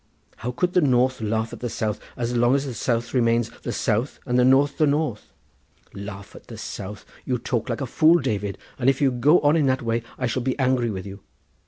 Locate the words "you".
7.23-7.37, 8.99-9.11, 11.05-11.21